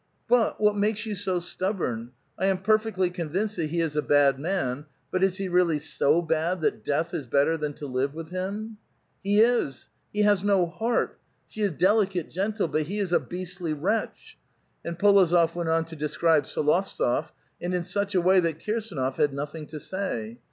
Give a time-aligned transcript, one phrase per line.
[0.01, 2.09] '*• But what makes you so stubborn?
[2.35, 5.77] I am perfectly con vinced that he is a bad man; but is he really
[5.77, 8.77] so bad that death is better than to live with him?""
[9.23, 11.19] He is; he has no heart.
[11.47, 14.39] She is delicate, gentle, but he is a beastlv wretch!"
[14.83, 17.29] And P61ozof went on to describe S61ovtsof,
[17.61, 20.39] and in such a way that Kirsduof had nothing to say.